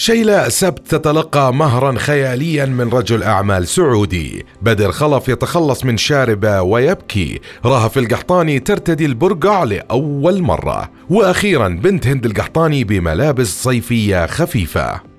[0.00, 7.40] شيلاء سبت تتلقى مهرا خياليا من رجل أعمال سعودي، بدر خلف يتخلص من شاربه ويبكي،
[7.64, 15.09] رهف القحطاني ترتدي البرقع لأول مرة، وأخيرا بنت هند القحطاني بملابس صيفية خفيفة.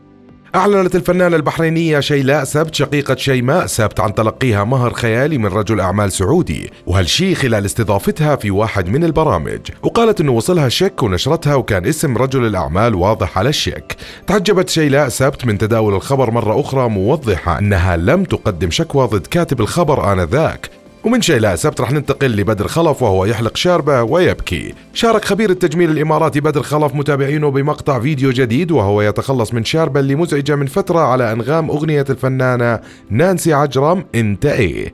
[0.55, 6.11] أعلنت الفنانة البحرينية شيلاء سبت شقيقة شيماء سبت عن تلقيها مهر خيالي من رجل أعمال
[6.11, 12.17] سعودي وهالشي خلال استضافتها في واحد من البرامج؟ وقالت أنه وصلها شيك ونشرتها وكان اسم
[12.17, 13.95] رجل الأعمال واضح على الشيك.
[14.27, 19.61] تعجبت شيلاء سبت من تداول الخبر مرة أخرى موضحة أنها لم تقدم شكوى ضد كاتب
[19.61, 24.73] الخبر آنذاك ومن شيء لا سبت رح ننتقل لبدر خلف وهو يحلق شاربه ويبكي.
[24.93, 30.15] شارك خبير التجميل الإماراتي بدر خلف متابعينه بمقطع فيديو جديد وهو يتخلص من شاربه اللي
[30.15, 34.93] مزعجة من فترة على أنغام أغنية الفنانة نانسي عجرم انت إيه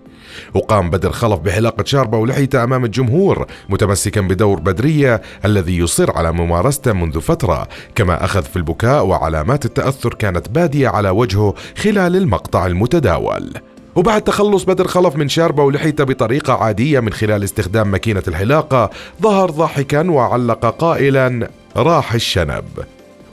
[0.53, 6.93] وقام بدر خلف بحلاقة شاربة ولحيته أمام الجمهور متمسكا بدور بدرية الذي يصر على ممارسته
[6.93, 13.53] منذ فترة كما أخذ في البكاء وعلامات التأثر كانت بادية على وجهه خلال المقطع المتداول.
[13.97, 18.89] وبعد تخلص بدر خلف من شاربة ولحيته بطريقة عادية من خلال استخدام ماكينة الحلاقة
[19.21, 22.63] ظهر ضاحكا وعلق قائلا راح الشنب.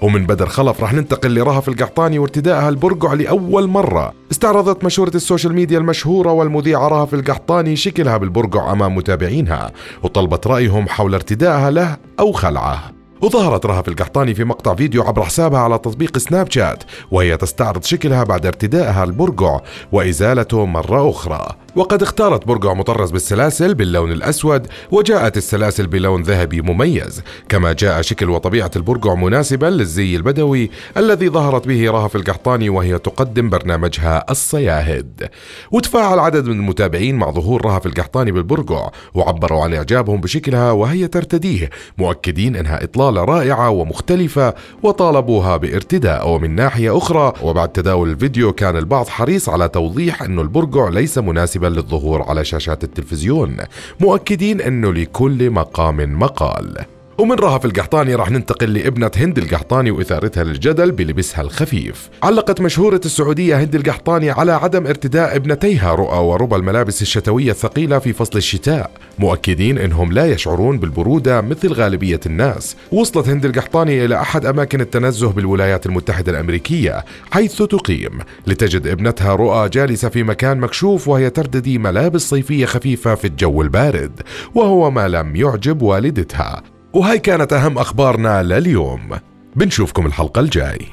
[0.00, 4.12] ومن بدر خلف رح ننتقل لرهف القحطاني وارتدائها البرقع لأول مرة.
[4.32, 9.70] استعرضت مشهورة السوشيال ميديا المشهورة والمذيعة رهف القحطاني شكلها بالبرقع أمام متابعينها
[10.02, 13.03] وطلبت رأيهم حول ارتدائها له أو خلعه.
[13.20, 18.46] وظهرت رهف القحطاني في مقطع فيديو عبر حسابها على تطبيق Snapchat وهي تستعرض شكلها بعد
[18.46, 19.60] ارتدائها البرقع
[19.92, 21.63] وإزالته مرة أخرى.
[21.76, 27.22] وقد اختارت برقع مطرز بالسلاسل باللون الأسود وجاءت السلاسل بلون ذهبي مميز.
[27.48, 33.50] كما جاء شكل وطبيعة البرقع مناسبا للزي البدوي الذي ظهرت به رهف القحطاني وهي تقدم
[33.50, 35.28] برنامجها الصياهد.
[35.70, 41.70] وتفاعل عدد من المتابعين مع ظهور رهف القحطاني بالبرقع وعبروا عن إعجابهم بشكلها وهي ترتديه
[41.98, 46.28] مؤكدين أنها إطلالة رائعة ومختلفة وطالبوها بارتداء.
[46.28, 51.63] ومن ناحية أخرى وبعد تداول الفيديو كان البعض حريص على توضيح أن البرقع ليس مناسبا
[51.68, 53.56] للظهور على شاشات التلفزيون
[54.00, 56.84] مؤكدين أنه لكل مقام مقال.
[57.18, 62.10] ومن رهف القحطاني راح ننتقل لابنة هند القحطاني وإثارتها للجدل بلبسها الخفيف.
[62.22, 68.12] علقت مشهورة السعودية هند القحطاني على عدم ارتداء ابنتيها رؤى وربى الملابس الشتوية الثقيلة في
[68.12, 72.76] فصل الشتاء مؤكدين أنهم لا يشعرون بالبرودة مثل غالبية الناس.
[72.92, 78.18] وصلت هند القحطاني إلى أحد أماكن التنزه بالولايات المتحدة الأمريكية حيث تقيم.
[78.46, 84.20] لتجد ابنتها رؤى جالسة في مكان مكشوف وهي ترتدي ملابس صيفية خفيفة في الجو البارد
[84.54, 86.73] وهو ما لم يعجب والدتها.
[86.94, 89.18] وهاي كانت أهم أخبارنا لليوم.
[89.56, 90.86] بنشوفكم الحلقة الجاي.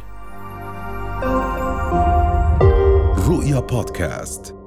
[3.27, 4.60] رؤيا بودكاست.